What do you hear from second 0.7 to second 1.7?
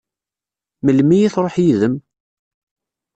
Melmi i tṛuḥ